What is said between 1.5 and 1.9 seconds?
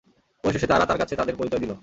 দিল।